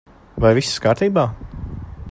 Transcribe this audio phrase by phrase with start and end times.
[0.45, 1.27] Vai viss kārtībā?